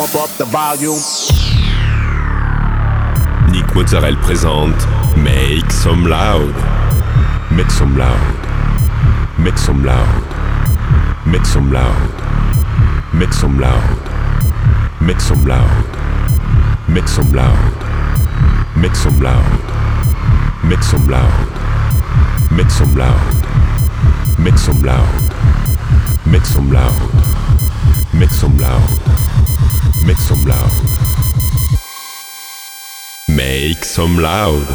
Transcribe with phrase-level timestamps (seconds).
[0.00, 0.98] pump up the volume.
[3.52, 6.54] Nick Mozzarella présente Make Some Loud.
[7.50, 8.16] Make some loud.
[9.38, 10.24] Make some loud.
[11.26, 12.14] Make some loud.
[13.12, 13.82] Make some loud.
[15.02, 15.68] Make some loud.
[16.88, 17.66] Make some loud.
[18.76, 19.44] Make some loud.
[20.64, 21.50] Make some loud.
[22.50, 23.36] Make some loud.
[24.38, 25.34] Make some loud.
[26.26, 27.10] Make some loud.
[28.14, 29.10] Make some loud.
[30.06, 30.70] Make some loud.
[33.28, 34.66] Make some loud.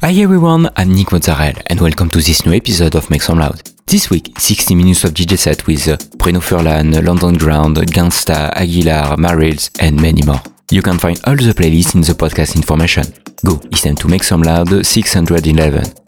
[0.00, 3.62] Hi everyone, I'm Nick Mozzarella and welcome to this new episode of Make Some Loud.
[3.86, 9.16] This week, 60 minutes of DJ set with uh, Bruno Furlan, London Ground, Gansta, Aguilar,
[9.16, 10.40] Mareels and many more.
[10.70, 13.04] You can find all the playlists in the podcast information.
[13.44, 16.07] Go, it's time to Make Some Loud 611.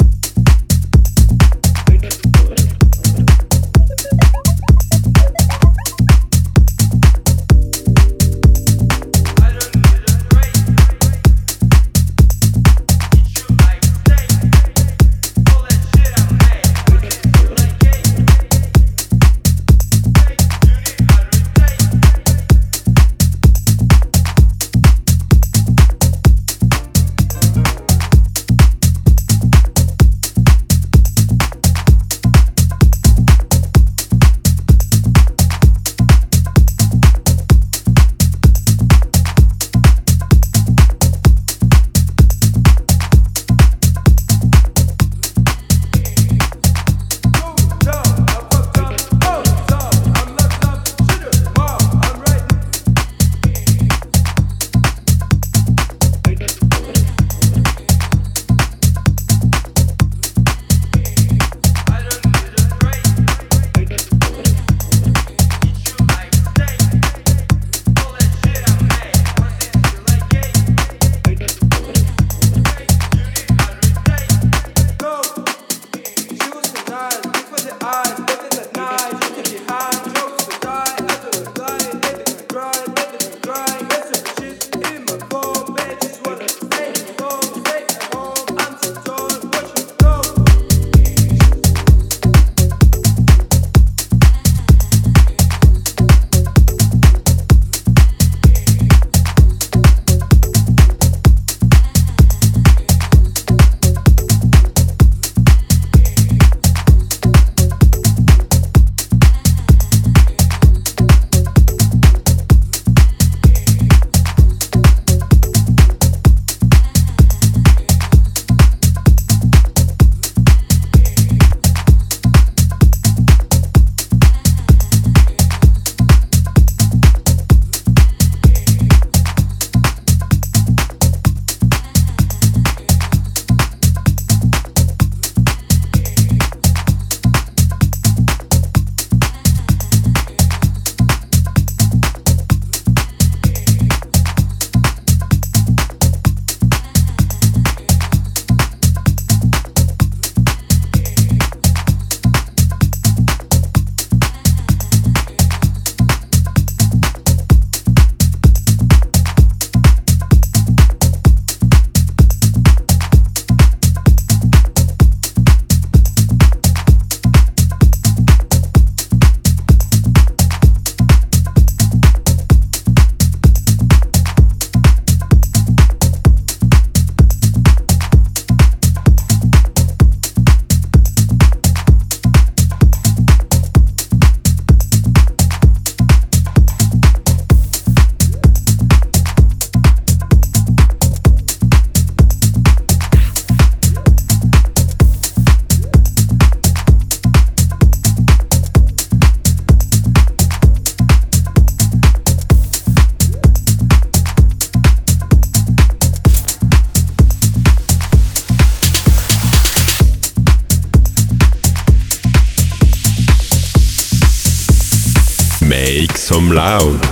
[216.61, 217.10] Loud.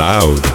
[0.00, 0.49] Loud.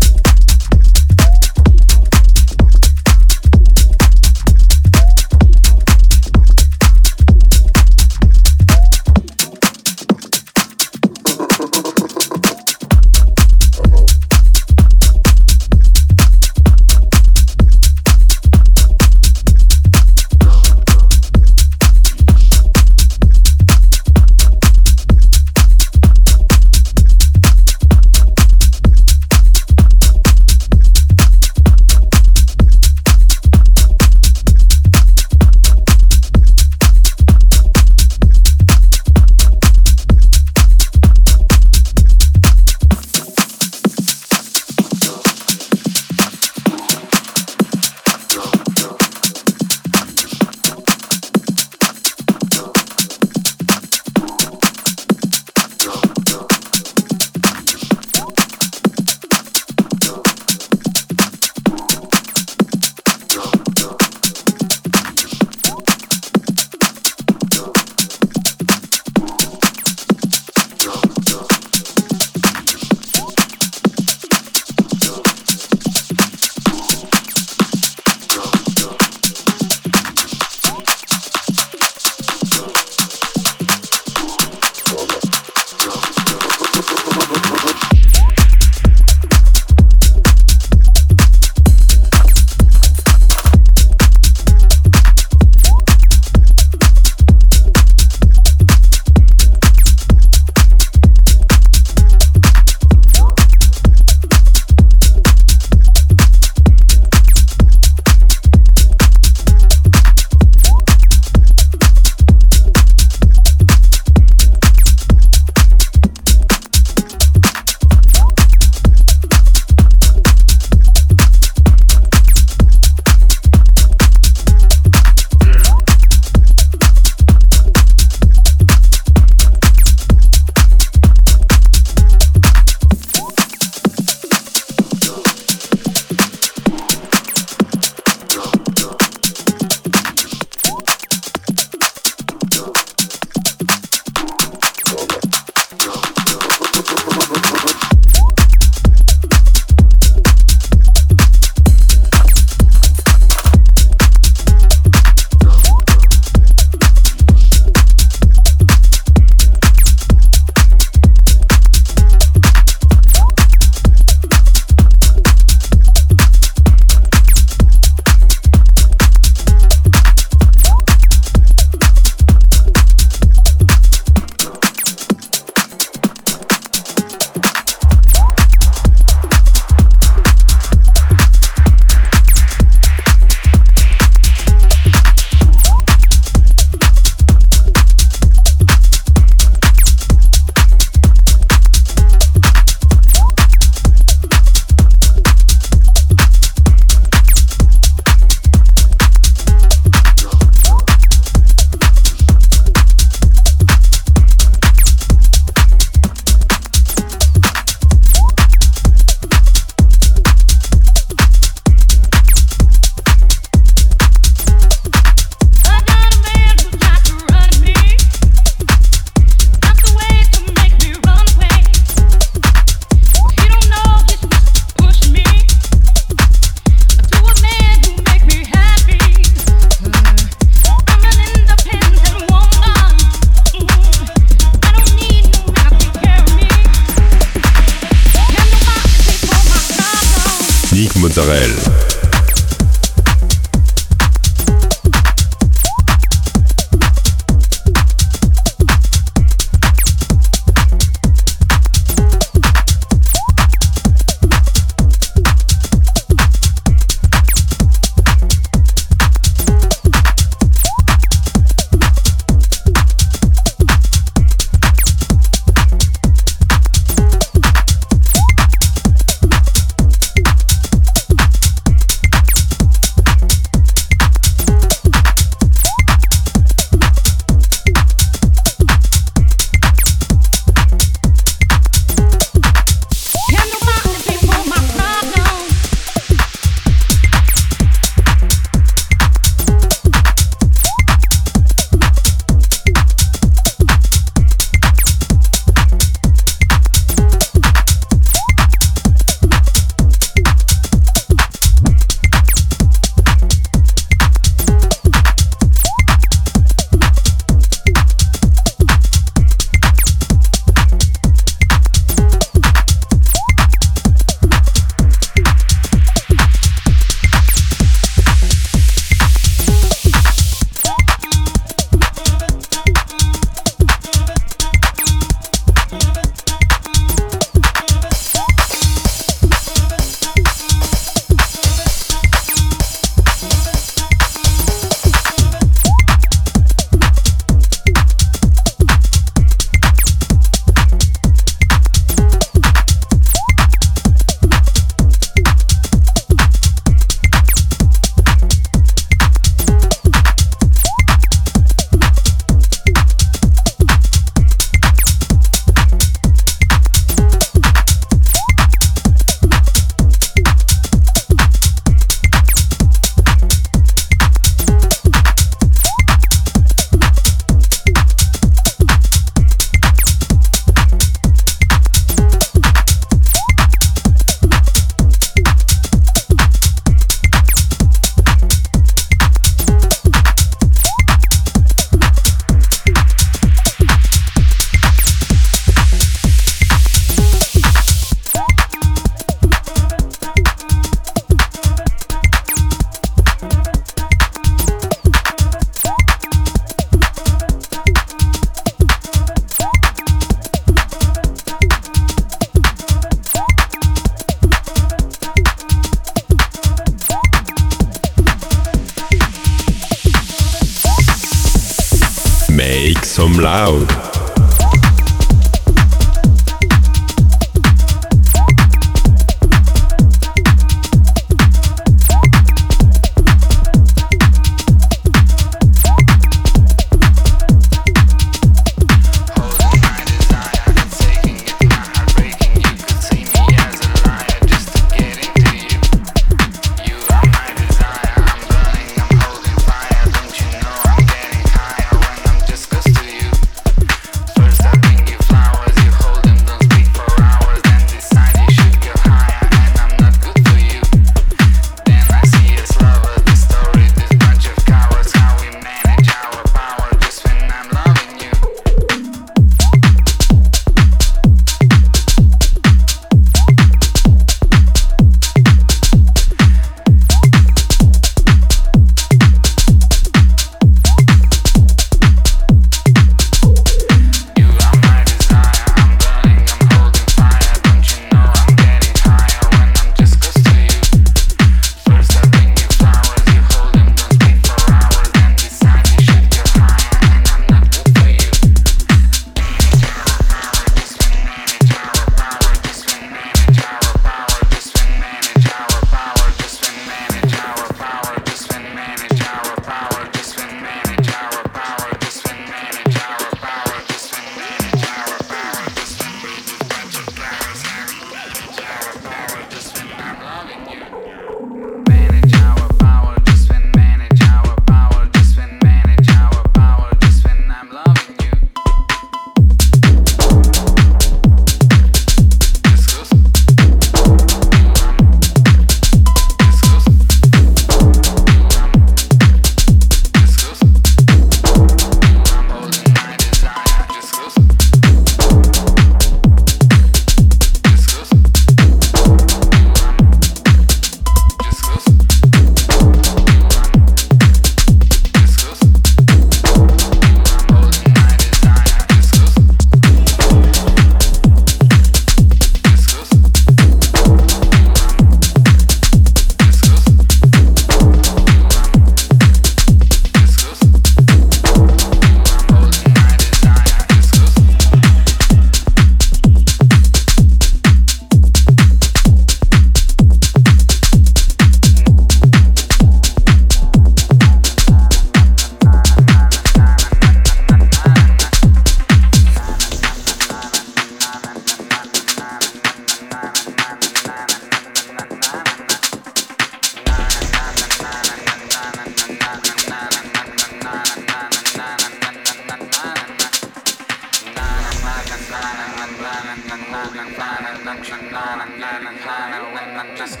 [599.76, 600.00] Just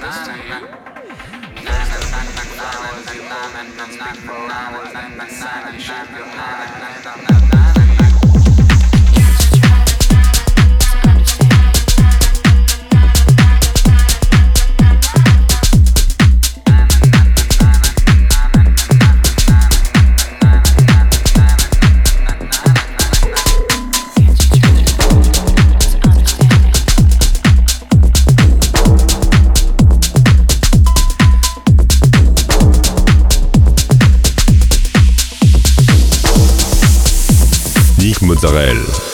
[38.30, 39.09] Mozzarella.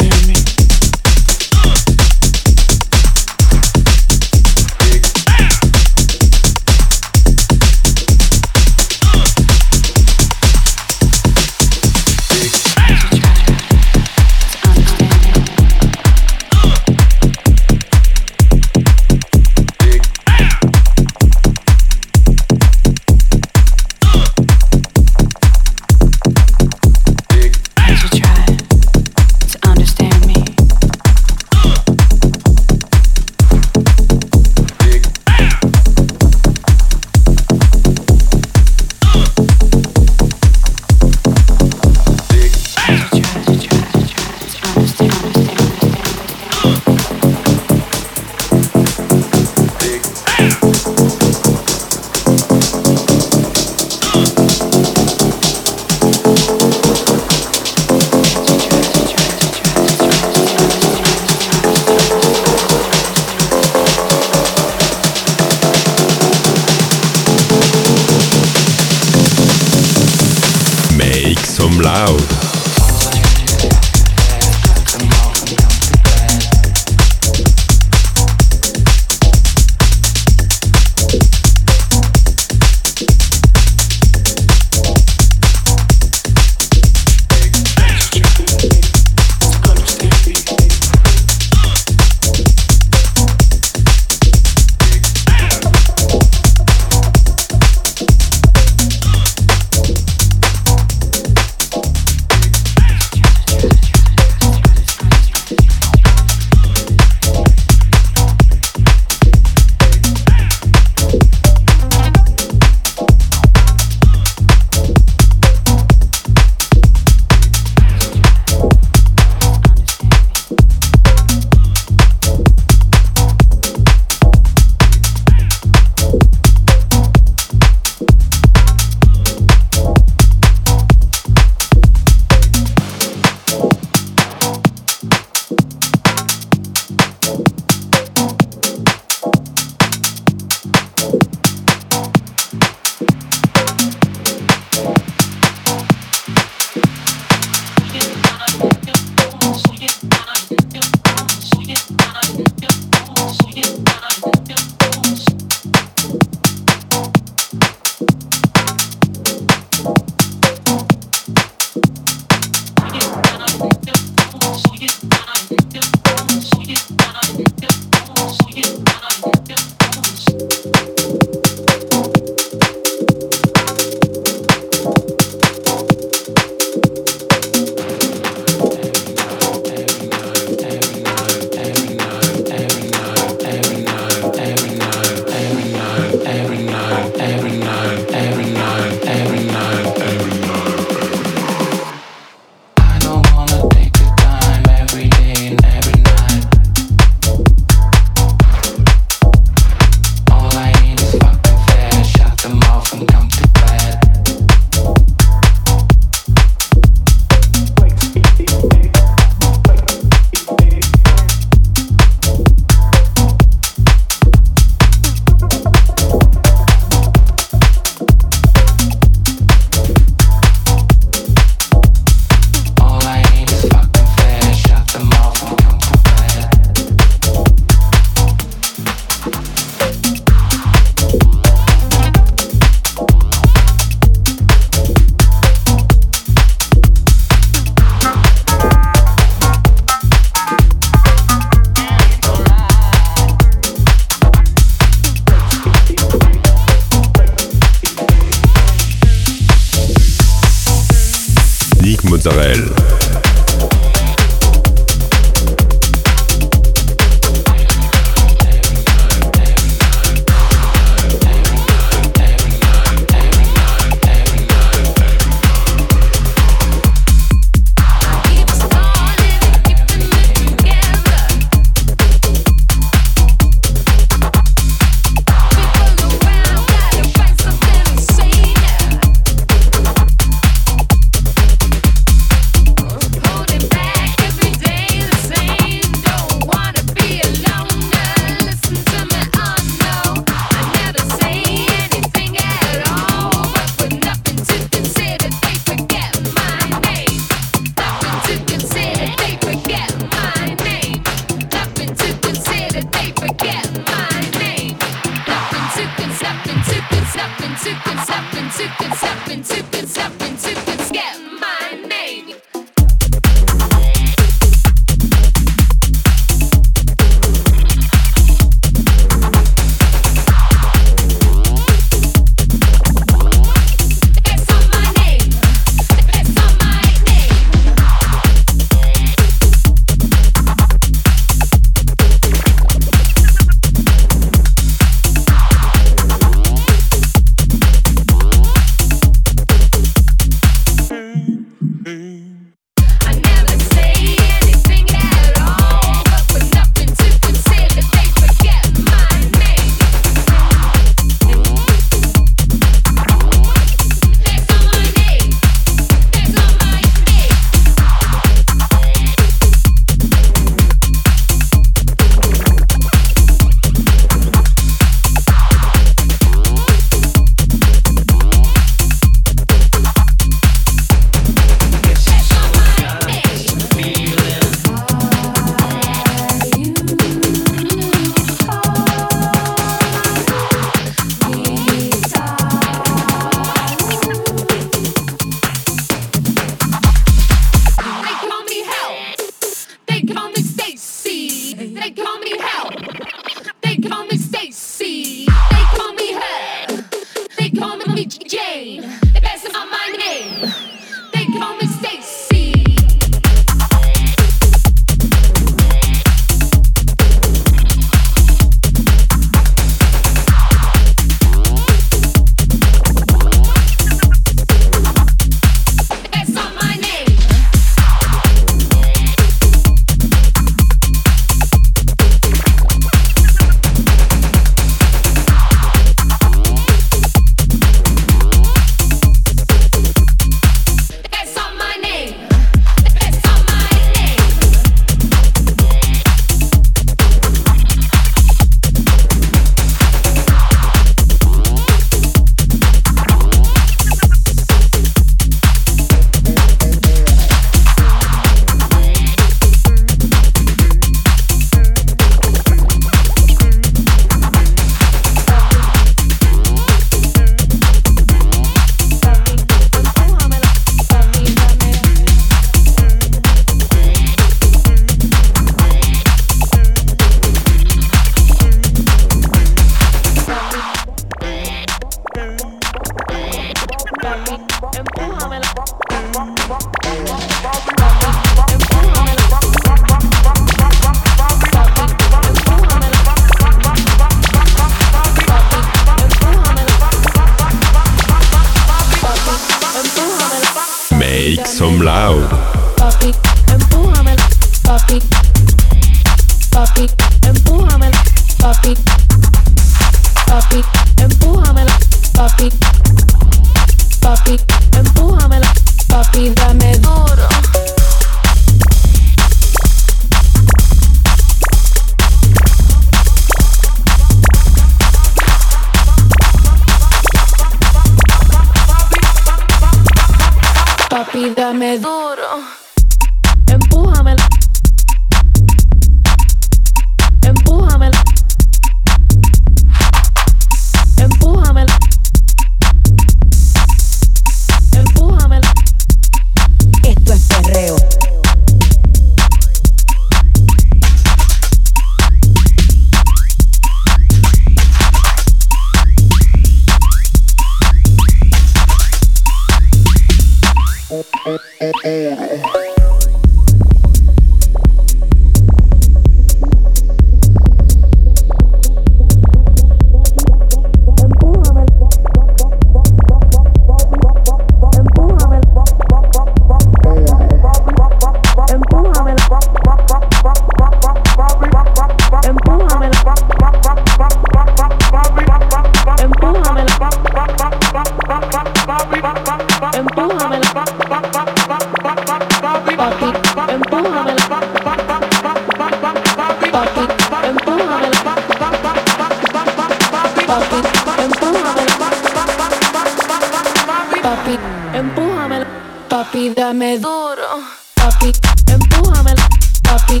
[596.10, 597.38] Papi, dame duro.
[597.76, 598.10] Papi,
[598.50, 599.28] empújamela.
[599.62, 600.00] Papi,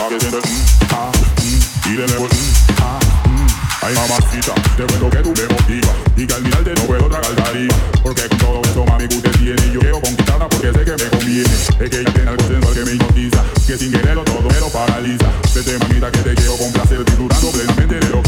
[0.00, 1.12] Bagues in the mm, ah,
[1.84, 2.98] y de nuevo mm, ah,
[3.28, 3.46] mm.
[3.82, 7.34] Ay mamacita, te cuento que tú me motivas y que al mirarte no puedo tragar
[7.34, 10.84] cariño Porque con todo esto mami que usted tiene y yo quiero conquistarla porque sé
[10.86, 14.24] que me conviene Es que ella tiene algo sensual que me hipnotiza, que sin quererlo
[14.24, 18.22] todo me lo paraliza Vete mamita que te quiero complacer disfrutando plenamente de lo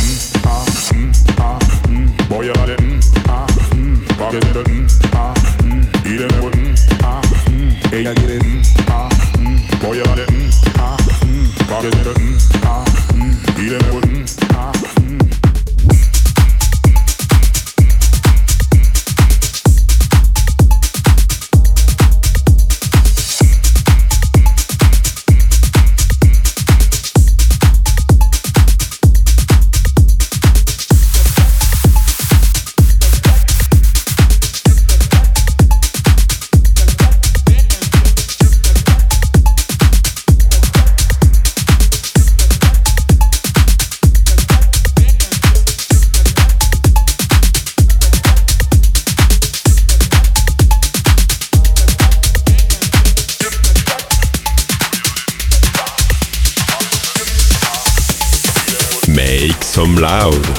[0.45, 1.59] ah, mm, ah,
[1.89, 2.27] mm, ah.
[2.29, 3.01] Voy a darle mm,
[3.31, 5.35] ah, mm, pa' que sienta mm, ah.
[5.65, 5.83] Mm.
[6.05, 7.95] Y de nuevo mm, ah, mm.
[7.95, 9.09] Ella quiere mm, ah,
[9.39, 9.57] mm.
[9.81, 10.72] Voy a darle mm,
[11.73, 14.42] Rock it, mm, ah, mm, it with mm.
[60.13, 60.52] Uau!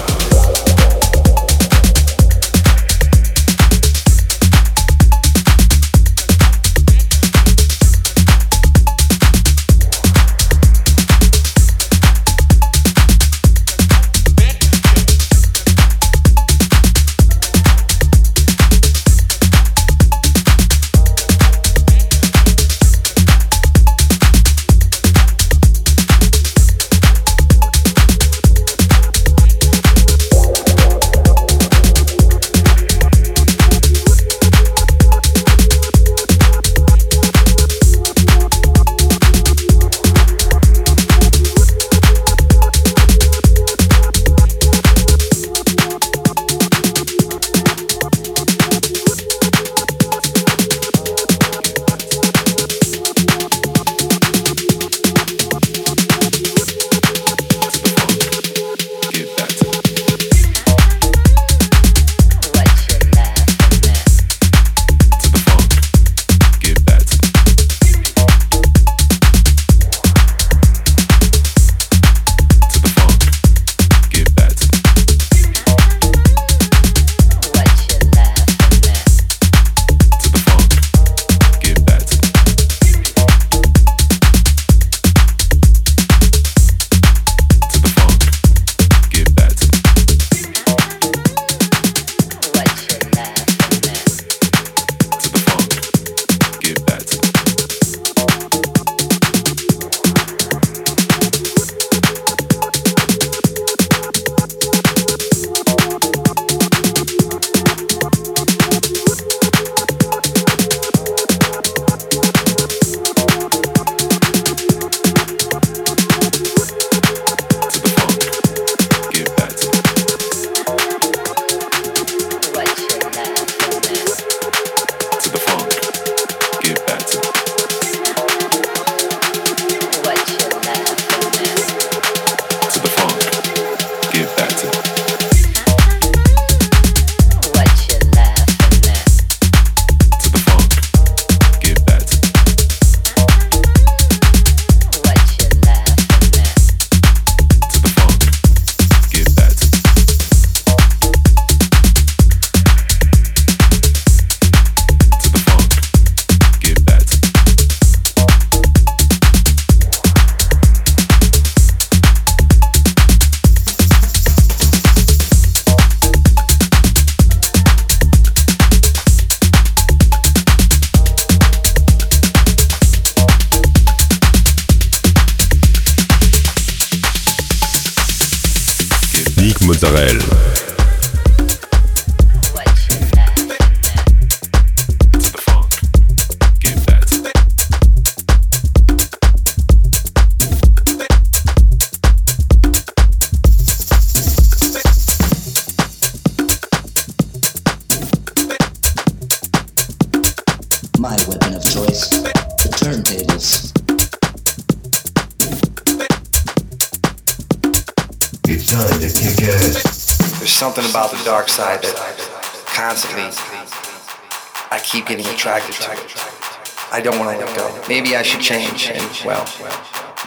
[217.87, 219.45] Maybe I should change, and well,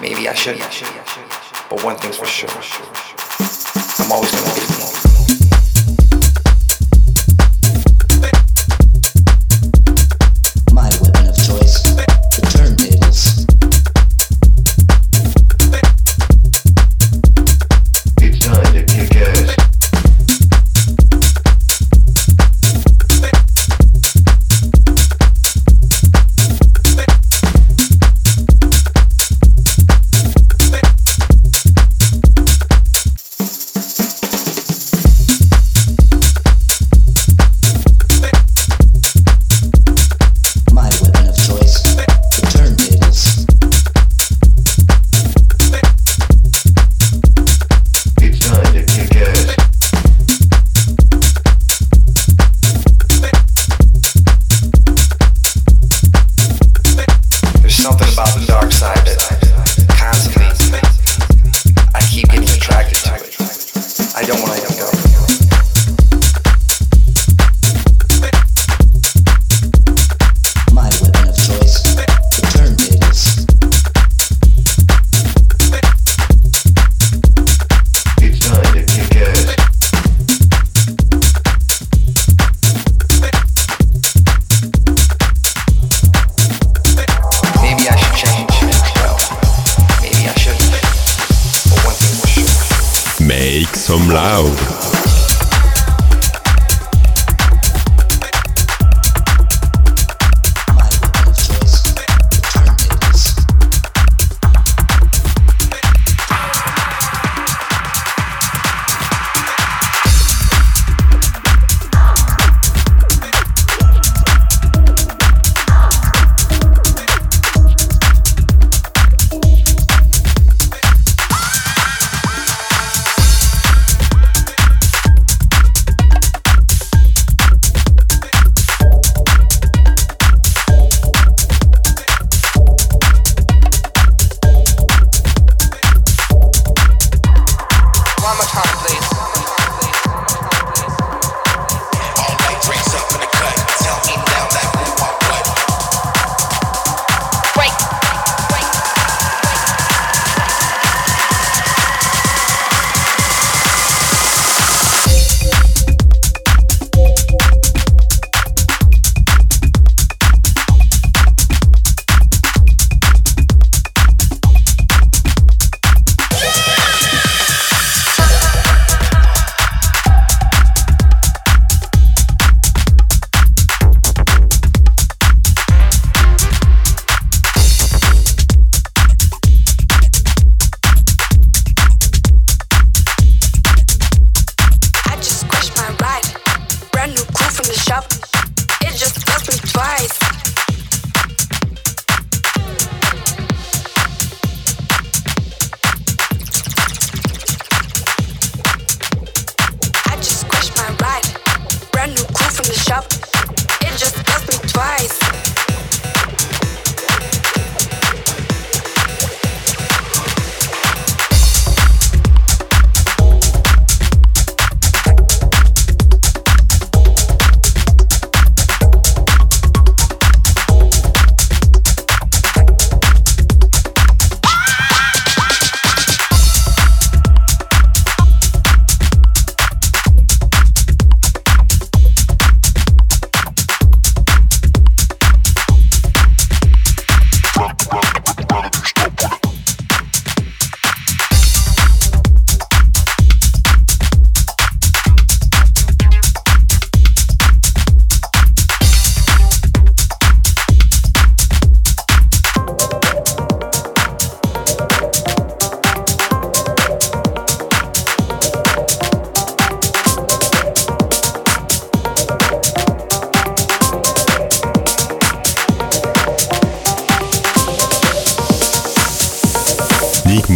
[0.01, 0.63] maybe I shouldn't.
[1.71, 2.49] But one thing's for sure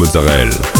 [0.01, 0.80] Mozzarella.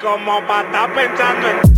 [0.00, 1.77] como para estar pensando en.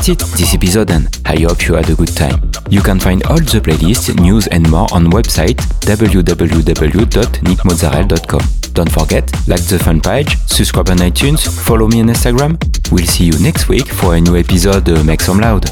[0.00, 2.50] That's it, this episode and I hope you had a good time.
[2.70, 8.40] You can find all the playlists, news and more on website www.nickmozzarel.com.
[8.72, 12.56] Don't forget, like the fan page, subscribe on iTunes, follow me on Instagram.
[12.90, 15.66] We'll see you next week for a new episode Make Some Loud.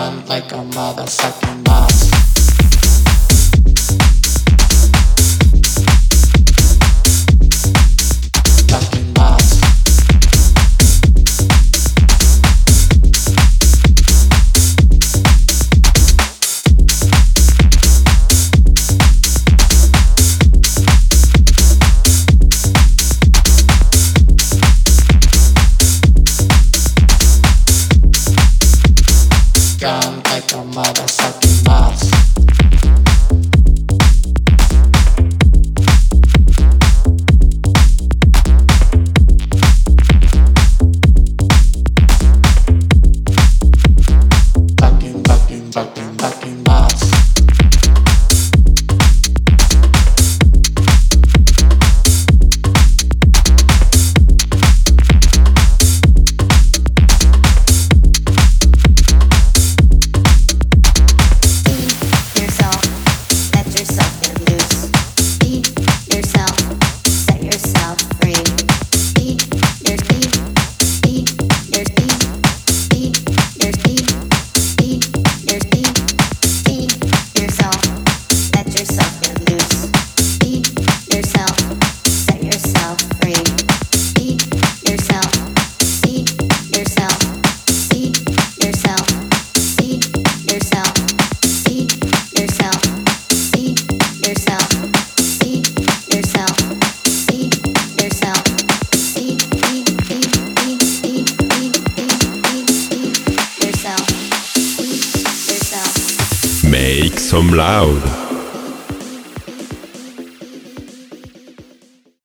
[0.00, 2.09] Like a motherfucking boss.